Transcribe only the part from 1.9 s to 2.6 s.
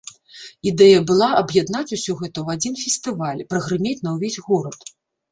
усё гэта ў